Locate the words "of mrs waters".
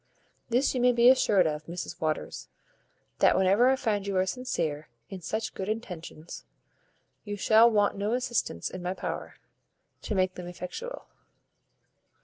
1.45-2.47